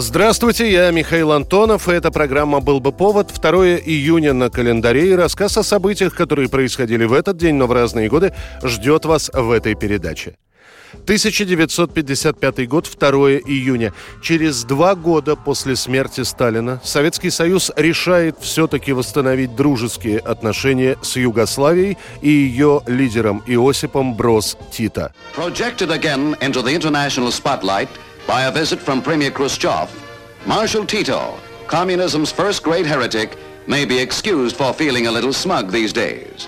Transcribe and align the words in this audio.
Здравствуйте, 0.00 0.70
я 0.70 0.92
Михаил 0.92 1.32
Антонов, 1.32 1.88
и 1.88 1.92
эта 1.92 2.12
программа 2.12 2.60
«Был 2.60 2.78
бы 2.78 2.92
повод». 2.92 3.32
2 3.34 3.50
июня 3.78 4.32
на 4.32 4.48
календаре 4.48 5.10
и 5.10 5.12
рассказ 5.12 5.56
о 5.58 5.64
событиях, 5.64 6.14
которые 6.14 6.48
происходили 6.48 7.04
в 7.04 7.12
этот 7.12 7.36
день, 7.36 7.56
но 7.56 7.66
в 7.66 7.72
разные 7.72 8.08
годы, 8.08 8.32
ждет 8.62 9.06
вас 9.06 9.28
в 9.34 9.50
этой 9.50 9.74
передаче. 9.74 10.36
1955 11.02 12.68
год, 12.68 12.88
2 12.96 13.08
июня. 13.40 13.92
Через 14.22 14.62
два 14.62 14.94
года 14.94 15.34
после 15.34 15.74
смерти 15.74 16.20
Сталина 16.20 16.80
Советский 16.84 17.30
Союз 17.30 17.72
решает 17.74 18.36
все-таки 18.40 18.92
восстановить 18.92 19.56
дружеские 19.56 20.20
отношения 20.20 20.96
с 21.02 21.16
Югославией 21.16 21.98
и 22.22 22.30
ее 22.30 22.82
лидером 22.86 23.42
Иосипом 23.48 24.14
Брос 24.14 24.56
Тита. 24.70 25.12
By 28.28 28.42
a 28.42 28.52
visit 28.52 28.78
from 28.78 29.00
Premier 29.00 29.30
Khrushchev, 29.30 29.90
Marshal 30.46 30.84
Tito, 30.84 31.40
communism's 31.66 32.30
first 32.30 32.62
great 32.62 32.84
heretic, 32.84 33.38
may 33.66 33.86
be 33.86 33.98
excused 33.98 34.54
for 34.54 34.74
feeling 34.74 35.06
a 35.06 35.10
little 35.10 35.32
smug 35.32 35.72
these 35.72 35.94
days. 35.94 36.46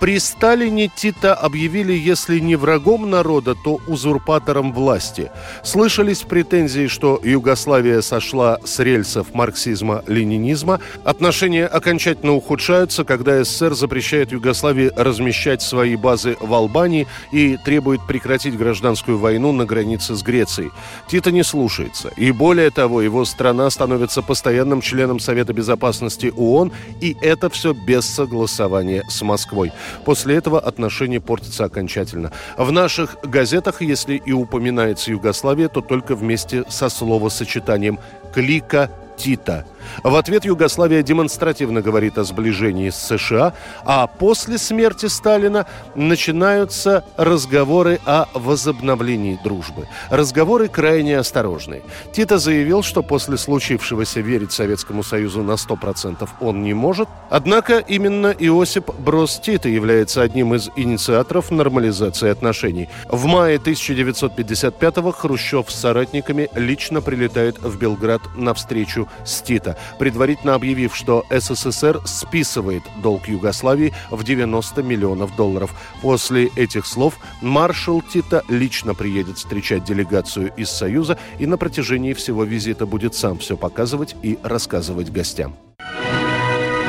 При 0.00 0.18
Сталине 0.18 0.90
Тита 0.94 1.34
объявили, 1.34 1.92
если 1.92 2.38
не 2.38 2.56
врагом 2.56 3.08
народа, 3.08 3.54
то 3.54 3.80
узурпатором 3.86 4.72
власти. 4.72 5.30
Слышались 5.62 6.22
претензии, 6.22 6.88
что 6.88 7.20
Югославия 7.22 8.00
сошла 8.02 8.58
с 8.64 8.78
рельсов 8.80 9.28
марксизма-ленинизма. 9.32 10.80
Отношения 11.04 11.66
окончательно 11.66 12.32
ухудшаются, 12.32 13.04
когда 13.04 13.42
СССР 13.44 13.74
запрещает 13.74 14.32
Югославии 14.32 14.90
размещать 14.94 15.62
свои 15.62 15.96
базы 15.96 16.36
в 16.40 16.52
Албании 16.52 17.06
и 17.32 17.56
требует 17.64 18.06
прекратить 18.06 18.56
гражданскую 18.56 19.18
войну 19.18 19.52
на 19.52 19.64
границе 19.64 20.14
с 20.14 20.22
Грецией. 20.22 20.70
Тита 21.08 21.30
не 21.30 21.42
слушается. 21.42 22.10
И 22.16 22.30
более 22.32 22.70
того, 22.70 23.00
его 23.00 23.24
страна 23.24 23.70
становится 23.70 24.22
постоянным 24.22 24.80
членом 24.80 25.20
Совета 25.20 25.52
Безопасности 25.52 26.32
ООН, 26.36 26.72
и 27.00 27.16
это 27.22 27.48
все 27.48 27.72
без 27.72 28.04
согласования 28.04 29.04
с 29.08 29.22
Москвой. 29.22 29.72
После 30.04 30.36
этого 30.36 30.60
отношения 30.60 31.20
портятся 31.20 31.64
окончательно. 31.64 32.32
В 32.56 32.70
наших 32.72 33.16
газетах, 33.22 33.82
если 33.82 34.16
и 34.16 34.32
упоминается 34.32 35.10
Югославия, 35.10 35.68
то 35.68 35.80
только 35.80 36.14
вместе 36.14 36.64
со 36.68 36.88
словосочетанием 36.88 37.98
«клика 38.32 38.90
Тита». 39.16 39.66
В 40.02 40.14
ответ 40.16 40.44
Югославия 40.44 41.02
демонстративно 41.02 41.82
говорит 41.82 42.18
о 42.18 42.24
сближении 42.24 42.90
с 42.90 42.96
США, 42.96 43.54
а 43.84 44.06
после 44.06 44.58
смерти 44.58 45.06
Сталина 45.06 45.66
начинаются 45.94 47.04
разговоры 47.16 48.00
о 48.04 48.26
возобновлении 48.34 49.38
дружбы. 49.42 49.88
Разговоры 50.10 50.68
крайне 50.68 51.18
осторожные. 51.18 51.82
Тита 52.12 52.38
заявил, 52.38 52.82
что 52.82 53.02
после 53.02 53.36
случившегося 53.36 54.20
верить 54.20 54.52
Советскому 54.52 55.02
Союзу 55.02 55.42
на 55.42 55.52
100% 55.52 56.28
он 56.40 56.62
не 56.62 56.74
может. 56.74 57.08
Однако 57.30 57.78
именно 57.78 58.28
Иосип 58.38 58.90
Брос 58.98 59.40
Тита 59.40 59.68
является 59.68 60.22
одним 60.22 60.54
из 60.54 60.70
инициаторов 60.76 61.50
нормализации 61.50 62.30
отношений. 62.30 62.88
В 63.08 63.26
мае 63.26 63.58
1955-го 63.58 65.12
Хрущев 65.12 65.70
с 65.70 65.74
соратниками 65.74 66.48
лично 66.54 67.00
прилетает 67.00 67.58
в 67.58 67.78
Белград 67.78 68.22
на 68.36 68.54
встречу 68.54 69.08
с 69.24 69.40
Тита 69.42 69.73
предварительно 69.98 70.54
объявив, 70.54 70.94
что 70.94 71.24
СССР 71.30 72.00
списывает 72.06 72.82
долг 73.02 73.28
Югославии 73.28 73.92
в 74.10 74.22
90 74.24 74.82
миллионов 74.82 75.36
долларов. 75.36 75.70
После 76.02 76.46
этих 76.56 76.86
слов 76.86 77.18
маршал 77.40 78.02
Тита 78.02 78.42
лично 78.48 78.94
приедет 78.94 79.38
встречать 79.38 79.84
делегацию 79.84 80.52
из 80.56 80.70
Союза 80.70 81.18
и 81.38 81.46
на 81.46 81.56
протяжении 81.58 82.12
всего 82.14 82.44
визита 82.44 82.86
будет 82.86 83.14
сам 83.14 83.38
все 83.38 83.56
показывать 83.56 84.16
и 84.22 84.38
рассказывать 84.42 85.10
гостям. 85.10 85.56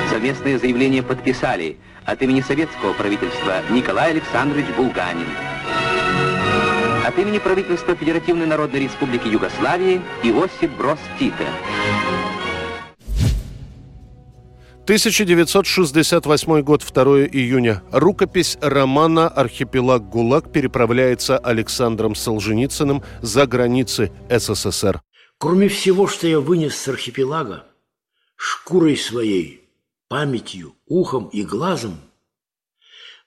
Совместное 0.09 0.57
заявление 0.57 1.03
подписали 1.03 1.77
от 2.05 2.21
имени 2.21 2.41
советского 2.41 2.93
правительства 2.93 3.61
Николай 3.69 4.11
Александрович 4.11 4.65
Булганин. 4.77 5.27
От 7.05 7.19
имени 7.19 7.37
правительства 7.37 7.95
Федеративной 7.95 8.45
Народной 8.45 8.79
Республики 8.79 9.27
Югославии 9.27 10.01
Иосип 10.23 10.71
Брос 10.77 10.99
Тита. 11.19 11.45
1968 14.85 16.61
год, 16.61 16.83
2 16.83 17.25
июня. 17.25 17.81
Рукопись 17.91 18.55
романа 18.61 19.27
«Архипелаг 19.27 20.07
ГУЛАГ» 20.07 20.51
переправляется 20.51 21.39
Александром 21.39 22.13
Солженицыным 22.13 23.01
за 23.23 23.47
границы 23.47 24.11
СССР. 24.29 25.01
Кроме 25.39 25.69
всего, 25.69 26.05
что 26.05 26.27
я 26.27 26.39
вынес 26.39 26.75
с 26.75 26.87
архипелага, 26.87 27.65
шкурой 28.35 28.95
своей, 28.95 29.67
памятью, 30.07 30.75
ухом 30.85 31.29
и 31.29 31.41
глазом, 31.41 31.99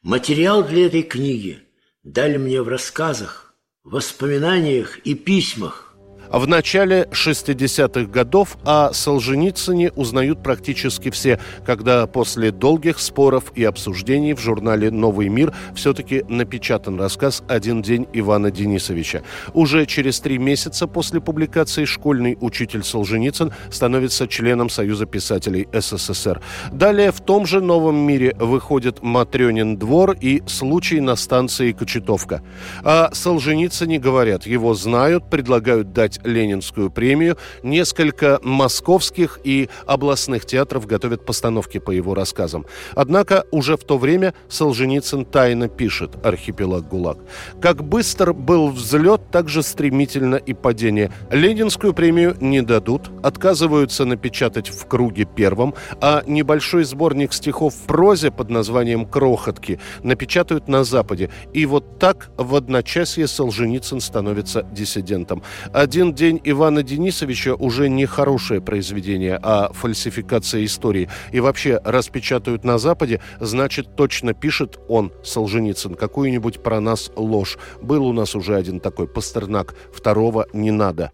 материал 0.00 0.62
для 0.62 0.86
этой 0.86 1.02
книги 1.02 1.58
дали 2.04 2.36
мне 2.36 2.62
в 2.62 2.68
рассказах, 2.68 3.52
воспоминаниях 3.82 4.98
и 4.98 5.16
письмах, 5.16 5.87
в 6.30 6.46
начале 6.46 7.08
60-х 7.10 8.10
годов 8.10 8.58
о 8.64 8.92
Солженицыне 8.92 9.92
узнают 9.92 10.42
практически 10.42 11.10
все, 11.10 11.40
когда 11.64 12.06
после 12.06 12.50
долгих 12.52 12.98
споров 12.98 13.52
и 13.54 13.64
обсуждений 13.64 14.34
в 14.34 14.40
журнале 14.40 14.90
«Новый 14.90 15.28
мир» 15.28 15.54
все-таки 15.74 16.24
напечатан 16.28 17.00
рассказ 17.00 17.42
«Один 17.48 17.82
день 17.82 18.06
Ивана 18.12 18.50
Денисовича». 18.50 19.22
Уже 19.54 19.86
через 19.86 20.20
три 20.20 20.38
месяца 20.38 20.86
после 20.86 21.20
публикации 21.20 21.84
школьный 21.84 22.36
учитель 22.40 22.82
Солженицын 22.82 23.52
становится 23.70 24.28
членом 24.28 24.68
Союза 24.68 25.06
писателей 25.06 25.66
СССР. 25.72 26.40
Далее 26.72 27.10
в 27.12 27.20
том 27.20 27.46
же 27.46 27.60
«Новом 27.60 27.96
мире» 27.96 28.36
выходит 28.38 29.02
«Матрёнин 29.02 29.78
двор» 29.78 30.16
и 30.20 30.42
«Случай 30.46 31.00
на 31.00 31.16
станции 31.16 31.72
Кочетовка». 31.72 32.42
О 32.84 33.10
Солженицыне 33.14 33.98
говорят, 33.98 34.46
его 34.46 34.74
знают, 34.74 35.30
предлагают 35.30 35.92
дать 35.92 36.17
Ленинскую 36.24 36.90
премию. 36.90 37.36
Несколько 37.62 38.40
московских 38.42 39.40
и 39.44 39.68
областных 39.86 40.46
театров 40.46 40.86
готовят 40.86 41.24
постановки 41.24 41.78
по 41.78 41.90
его 41.90 42.14
рассказам. 42.14 42.66
Однако 42.94 43.44
уже 43.50 43.76
в 43.76 43.84
то 43.84 43.98
время 43.98 44.34
Солженицын 44.48 45.24
тайно 45.24 45.68
пишет 45.68 46.16
«Архипелаг 46.24 46.88
ГУЛАГ». 46.88 47.18
Как 47.60 47.84
быстр 47.84 48.32
был 48.32 48.68
взлет, 48.68 49.30
так 49.30 49.48
же 49.48 49.62
стремительно 49.62 50.36
и 50.36 50.54
падение. 50.54 51.12
Ленинскую 51.30 51.94
премию 51.94 52.36
не 52.40 52.62
дадут, 52.62 53.10
отказываются 53.22 54.04
напечатать 54.04 54.68
в 54.68 54.86
круге 54.86 55.24
первом, 55.24 55.74
а 56.00 56.22
небольшой 56.26 56.84
сборник 56.84 57.32
стихов 57.32 57.74
в 57.74 57.86
прозе 57.86 58.30
под 58.30 58.50
названием 58.50 59.06
«Крохотки» 59.06 59.80
напечатают 60.02 60.68
на 60.68 60.84
Западе. 60.84 61.30
И 61.52 61.66
вот 61.66 61.98
так 61.98 62.30
в 62.36 62.54
одночасье 62.54 63.26
Солженицын 63.26 64.00
становится 64.00 64.62
диссидентом. 64.72 65.42
Один 65.72 66.07
день 66.14 66.40
Ивана 66.44 66.82
Денисовича 66.82 67.54
уже 67.54 67.88
не 67.88 68.06
хорошее 68.06 68.60
произведение, 68.60 69.38
а 69.42 69.72
фальсификация 69.72 70.64
истории. 70.64 71.08
И 71.32 71.40
вообще 71.40 71.80
распечатают 71.84 72.64
на 72.64 72.78
Западе, 72.78 73.20
значит, 73.40 73.96
точно 73.96 74.34
пишет 74.34 74.78
он, 74.88 75.12
Солженицын, 75.22 75.94
какую-нибудь 75.94 76.62
про 76.62 76.80
нас 76.80 77.10
ложь. 77.16 77.58
Был 77.80 78.06
у 78.06 78.12
нас 78.12 78.34
уже 78.34 78.56
один 78.56 78.80
такой 78.80 79.08
Пастернак, 79.08 79.74
второго 79.92 80.46
не 80.52 80.70
надо. 80.70 81.12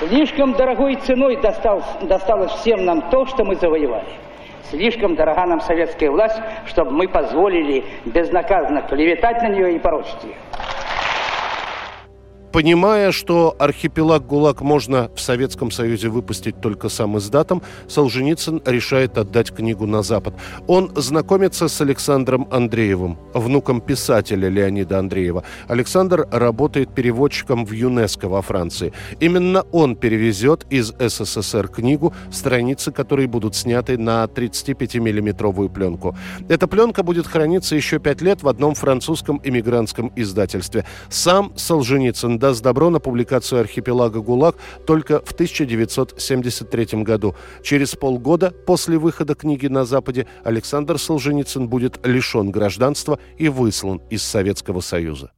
Слишком 0.00 0.52
дорогой 0.54 0.96
ценой 0.96 1.40
досталось, 1.40 1.84
досталось 2.02 2.52
всем 2.52 2.84
нам 2.84 3.10
то, 3.10 3.26
что 3.26 3.44
мы 3.44 3.56
завоевали. 3.56 4.06
Слишком 4.70 5.16
дорога 5.16 5.46
нам 5.46 5.60
советская 5.60 6.10
власть, 6.10 6.36
чтобы 6.66 6.90
мы 6.90 7.08
позволили 7.08 7.84
безнаказанно 8.04 8.82
клеветать 8.82 9.42
на 9.42 9.48
нее 9.48 9.76
и 9.76 9.78
порочить 9.78 10.22
ее. 10.24 10.34
Понимая, 12.58 13.12
что 13.12 13.54
архипелаг 13.56 14.26
ГУЛАГ 14.26 14.62
можно 14.62 15.12
в 15.14 15.20
Советском 15.20 15.70
Союзе 15.70 16.08
выпустить 16.08 16.60
только 16.60 16.88
сам 16.88 17.16
издатом, 17.16 17.62
Солженицын 17.86 18.62
решает 18.66 19.16
отдать 19.16 19.54
книгу 19.54 19.86
на 19.86 20.02
Запад. 20.02 20.34
Он 20.66 20.90
знакомится 20.96 21.68
с 21.68 21.80
Александром 21.80 22.48
Андреевым, 22.50 23.16
внуком 23.32 23.80
писателя 23.80 24.48
Леонида 24.48 24.98
Андреева. 24.98 25.44
Александр 25.68 26.26
работает 26.32 26.92
переводчиком 26.92 27.64
в 27.64 27.70
ЮНЕСКО 27.70 28.28
во 28.28 28.42
Франции. 28.42 28.92
Именно 29.20 29.62
он 29.70 29.94
перевезет 29.94 30.66
из 30.68 30.92
СССР 30.98 31.68
книгу, 31.68 32.12
страницы 32.32 32.90
которой 32.90 33.28
будут 33.28 33.54
сняты 33.54 33.96
на 33.96 34.24
35-миллиметровую 34.24 35.68
пленку. 35.68 36.16
Эта 36.48 36.66
пленка 36.66 37.04
будет 37.04 37.28
храниться 37.28 37.76
еще 37.76 38.00
пять 38.00 38.20
лет 38.20 38.42
в 38.42 38.48
одном 38.48 38.74
французском 38.74 39.40
иммигрантском 39.44 40.10
издательстве. 40.16 40.84
Сам 41.08 41.52
Солженицын 41.54 42.40
даст 42.48 42.62
добро 42.62 42.88
на 42.88 42.98
публикацию 42.98 43.60
архипелага 43.60 44.20
ГУЛАГ 44.20 44.56
только 44.86 45.20
в 45.22 45.32
1973 45.32 47.02
году. 47.02 47.34
Через 47.62 47.94
полгода 47.94 48.54
после 48.66 48.96
выхода 48.96 49.34
книги 49.34 49.66
на 49.66 49.84
Западе 49.84 50.26
Александр 50.44 50.98
Солженицын 50.98 51.68
будет 51.68 52.00
лишен 52.06 52.50
гражданства 52.50 53.18
и 53.36 53.50
выслан 53.50 54.00
из 54.08 54.22
Советского 54.22 54.80
Союза. 54.80 55.30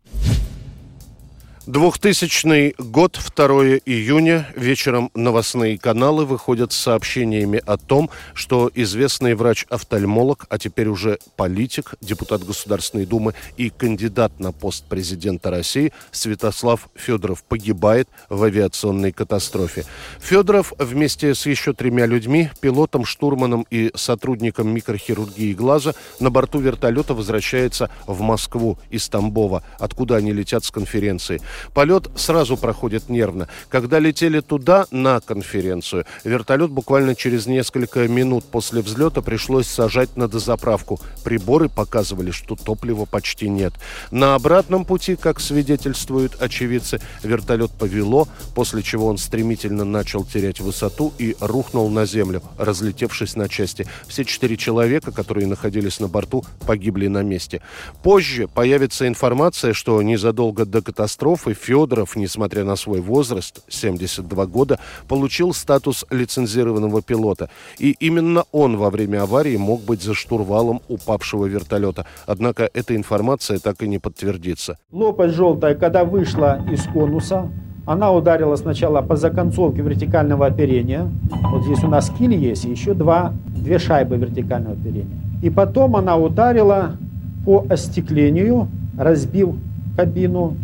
2000 1.70 2.74
год, 2.78 3.20
2 3.36 3.46
июня. 3.86 4.48
Вечером 4.56 5.12
новостные 5.14 5.78
каналы 5.78 6.24
выходят 6.24 6.72
с 6.72 6.76
сообщениями 6.76 7.62
о 7.64 7.76
том, 7.76 8.10
что 8.34 8.72
известный 8.74 9.34
врач-офтальмолог, 9.34 10.46
а 10.48 10.58
теперь 10.58 10.88
уже 10.88 11.20
политик, 11.36 11.94
депутат 12.00 12.44
Государственной 12.44 13.06
Думы 13.06 13.34
и 13.56 13.70
кандидат 13.70 14.40
на 14.40 14.50
пост 14.50 14.84
президента 14.86 15.52
России 15.52 15.92
Святослав 16.10 16.88
Федоров 16.96 17.44
погибает 17.44 18.08
в 18.28 18.42
авиационной 18.42 19.12
катастрофе. 19.12 19.84
Федоров 20.18 20.72
вместе 20.76 21.36
с 21.36 21.46
еще 21.46 21.72
тремя 21.72 22.06
людьми, 22.06 22.50
пилотом, 22.60 23.04
штурманом 23.04 23.64
и 23.70 23.92
сотрудником 23.94 24.74
микрохирургии 24.74 25.54
глаза, 25.54 25.94
на 26.18 26.30
борту 26.30 26.58
вертолета 26.58 27.14
возвращается 27.14 27.90
в 28.08 28.22
Москву 28.22 28.76
из 28.90 29.08
Тамбова, 29.08 29.62
откуда 29.78 30.16
они 30.16 30.32
летят 30.32 30.64
с 30.64 30.72
конференции. 30.72 31.40
Полет 31.74 32.10
сразу 32.14 32.56
проходит 32.56 33.08
нервно. 33.08 33.48
Когда 33.68 33.98
летели 33.98 34.40
туда, 34.40 34.86
на 34.90 35.20
конференцию, 35.20 36.04
вертолет 36.24 36.70
буквально 36.70 37.14
через 37.14 37.46
несколько 37.46 38.08
минут 38.08 38.44
после 38.44 38.80
взлета 38.82 39.22
пришлось 39.22 39.66
сажать 39.66 40.16
на 40.16 40.28
дозаправку. 40.28 41.00
Приборы 41.24 41.68
показывали, 41.68 42.30
что 42.30 42.56
топлива 42.56 43.04
почти 43.04 43.48
нет. 43.48 43.74
На 44.10 44.34
обратном 44.34 44.84
пути, 44.84 45.16
как 45.16 45.40
свидетельствуют 45.40 46.40
очевидцы, 46.40 47.00
вертолет 47.22 47.70
повело, 47.72 48.28
после 48.54 48.82
чего 48.82 49.06
он 49.06 49.18
стремительно 49.18 49.84
начал 49.84 50.24
терять 50.24 50.60
высоту 50.60 51.12
и 51.18 51.36
рухнул 51.40 51.88
на 51.90 52.06
землю, 52.06 52.42
разлетевшись 52.58 53.36
на 53.36 53.48
части. 53.48 53.86
Все 54.06 54.24
четыре 54.24 54.56
человека, 54.56 55.12
которые 55.12 55.46
находились 55.46 56.00
на 56.00 56.08
борту, 56.08 56.44
погибли 56.66 57.06
на 57.06 57.22
месте. 57.22 57.62
Позже 58.02 58.48
появится 58.48 59.06
информация, 59.06 59.72
что 59.72 60.00
незадолго 60.02 60.64
до 60.64 60.82
катастрофы 60.82 61.49
и 61.50 61.54
Федоров, 61.54 62.16
несмотря 62.16 62.64
на 62.64 62.76
свой 62.76 63.00
возраст, 63.00 63.62
72 63.68 64.46
года, 64.46 64.78
получил 65.08 65.52
статус 65.52 66.06
лицензированного 66.10 67.02
пилота. 67.02 67.50
И 67.78 67.96
именно 68.00 68.44
он 68.52 68.76
во 68.76 68.90
время 68.90 69.22
аварии 69.22 69.56
мог 69.56 69.82
быть 69.82 70.02
за 70.02 70.14
штурвалом 70.14 70.80
упавшего 70.88 71.46
вертолета. 71.46 72.06
Однако 72.26 72.68
эта 72.72 72.96
информация 72.96 73.58
так 73.58 73.82
и 73.82 73.88
не 73.88 73.98
подтвердится. 73.98 74.78
Лопасть 74.92 75.34
желтая, 75.34 75.74
когда 75.74 76.04
вышла 76.04 76.60
из 76.70 76.84
конуса, 76.84 77.50
она 77.86 78.12
ударила 78.12 78.56
сначала 78.56 79.02
по 79.02 79.16
законцовке 79.16 79.82
вертикального 79.82 80.46
оперения. 80.46 81.10
Вот 81.50 81.64
здесь 81.64 81.82
у 81.82 81.88
нас 81.88 82.10
киль 82.18 82.34
есть, 82.34 82.64
еще 82.64 82.94
два, 82.94 83.32
две 83.46 83.78
шайбы 83.78 84.16
вертикального 84.16 84.74
оперения. 84.74 85.20
И 85.42 85.50
потом 85.50 85.96
она 85.96 86.16
ударила 86.16 86.96
по 87.44 87.66
остеклению, 87.68 88.68
разбил 88.96 89.56
кабину 89.96 90.56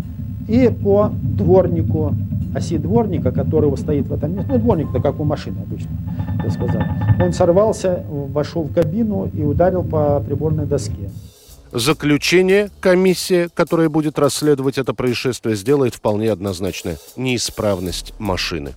и 0.49 0.69
по 0.69 1.11
дворнику, 1.23 2.15
оси 2.55 2.79
дворника, 2.79 3.33
который 3.33 3.75
стоит 3.77 4.07
в 4.07 4.13
этом 4.13 4.35
месте, 4.35 4.51
ну 4.53 4.59
дворник-то 4.59 5.01
как 5.01 5.21
у 5.21 5.25
машины 5.25 5.59
обычно, 5.61 5.91
так 6.43 6.53
сказать, 6.53 6.87
он 7.21 7.33
сорвался, 7.33 8.05
вошел 8.09 8.63
в 8.63 8.73
кабину 8.73 9.31
и 9.33 9.43
ударил 9.43 9.83
по 9.83 10.21
приборной 10.21 10.67
доске. 10.67 11.11
Заключение 11.73 12.71
комиссия, 12.81 13.51
которая 13.53 13.89
будет 13.89 14.19
расследовать 14.19 14.79
это 14.79 14.95
происшествие, 14.95 15.57
сделает 15.57 15.95
вполне 15.95 16.31
однозначно 16.31 16.97
неисправность 17.17 18.15
машины. 18.19 18.75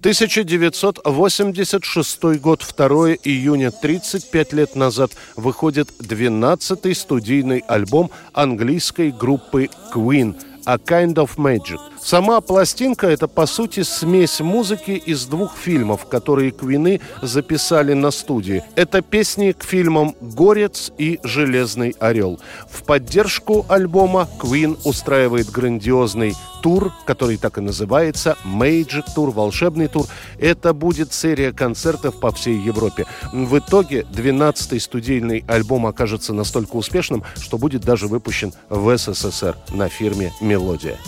1986 0.00 2.40
год, 2.40 2.64
2 2.74 2.88
июня, 3.22 3.70
35 3.70 4.52
лет 4.54 4.74
назад, 4.74 5.10
выходит 5.36 5.90
12-й 6.00 6.94
студийный 6.94 7.62
альбом 7.68 8.10
английской 8.32 9.10
группы 9.10 9.68
Queen 9.94 10.36
«A 10.64 10.76
Kind 10.76 11.16
of 11.16 11.36
Magic». 11.36 11.78
Сама 12.02 12.40
пластинка– 12.40 13.08
это, 13.08 13.28
по 13.28 13.44
сути, 13.44 13.82
смесь 13.82 14.40
музыки 14.40 14.92
из 14.92 15.26
двух 15.26 15.54
фильмов, 15.54 16.06
которые 16.06 16.50
Квины 16.50 17.02
записали 17.20 17.92
на 17.92 18.10
студии. 18.10 18.64
Это 18.76 19.02
песни 19.02 19.52
к 19.52 19.62
фильмам 19.62 20.14
«Горец» 20.22 20.92
и 20.96 21.20
«Железный 21.22 21.94
орел». 22.00 22.40
В 22.70 22.84
поддержку 22.84 23.66
альбома 23.68 24.26
Квин 24.40 24.78
устраивает 24.84 25.50
грандиозный 25.50 26.34
тур, 26.62 26.92
который 27.06 27.36
так 27.36 27.58
и 27.58 27.60
называется 27.60 28.36
Magic 28.44 29.04
Tour, 29.16 29.30
волшебный 29.30 29.88
тур. 29.88 30.06
Это 30.38 30.72
будет 30.72 31.12
серия 31.12 31.52
концертов 31.52 32.20
по 32.20 32.32
всей 32.32 32.58
Европе. 32.58 33.06
В 33.32 33.58
итоге 33.58 34.06
12-й 34.12 34.80
студийный 34.80 35.44
альбом 35.46 35.86
окажется 35.86 36.32
настолько 36.32 36.76
успешным, 36.76 37.24
что 37.36 37.58
будет 37.58 37.82
даже 37.82 38.06
выпущен 38.06 38.52
в 38.68 38.96
СССР 38.96 39.56
на 39.70 39.88
фирме 39.88 40.32
«Мелодия». 40.40 40.98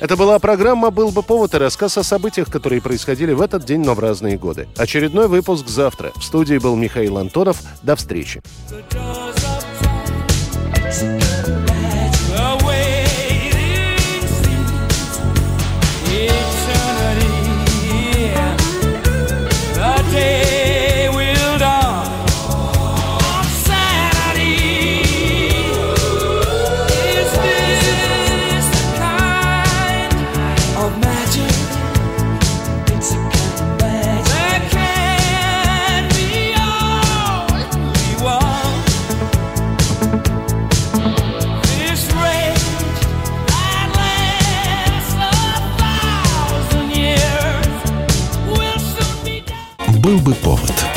Это 0.00 0.16
была 0.16 0.38
программа 0.38 0.90
«Был 0.90 1.10
бы 1.10 1.22
повод» 1.22 1.54
и 1.54 1.58
рассказ 1.58 1.98
о 1.98 2.04
событиях, 2.04 2.50
которые 2.50 2.80
происходили 2.80 3.32
в 3.32 3.40
этот 3.40 3.64
день, 3.64 3.80
но 3.80 3.94
в 3.94 3.98
разные 3.98 4.38
годы. 4.38 4.68
Очередной 4.76 5.26
выпуск 5.26 5.66
завтра. 5.66 6.12
В 6.14 6.22
студии 6.22 6.58
был 6.58 6.76
Михаил 6.76 7.18
Антонов. 7.18 7.60
До 7.82 7.96
встречи. 7.96 8.40
Был 50.08 50.18
бы 50.20 50.32
повод. 50.36 50.87